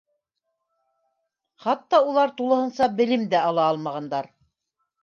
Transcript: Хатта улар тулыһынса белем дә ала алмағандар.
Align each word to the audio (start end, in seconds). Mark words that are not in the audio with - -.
Хатта 1.65 2.01
улар 2.09 2.35
тулыһынса 2.41 2.89
белем 3.03 3.31
дә 3.37 3.47
ала 3.53 3.71
алмағандар. 3.75 4.35